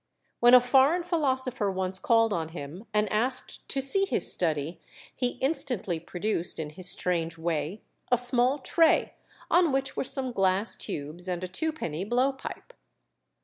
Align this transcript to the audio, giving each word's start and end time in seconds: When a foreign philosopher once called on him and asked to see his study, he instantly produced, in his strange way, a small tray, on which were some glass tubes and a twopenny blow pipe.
When 0.39 0.55
a 0.55 0.59
foreign 0.59 1.03
philosopher 1.03 1.69
once 1.69 1.99
called 1.99 2.33
on 2.33 2.49
him 2.49 2.85
and 2.91 3.07
asked 3.13 3.69
to 3.69 3.79
see 3.81 4.05
his 4.05 4.33
study, 4.33 4.81
he 5.15 5.33
instantly 5.43 5.99
produced, 5.99 6.57
in 6.57 6.71
his 6.71 6.89
strange 6.89 7.37
way, 7.37 7.83
a 8.11 8.17
small 8.17 8.57
tray, 8.57 9.13
on 9.51 9.71
which 9.71 9.95
were 9.95 10.03
some 10.03 10.31
glass 10.31 10.73
tubes 10.75 11.27
and 11.27 11.43
a 11.43 11.47
twopenny 11.47 12.03
blow 12.03 12.31
pipe. 12.31 12.73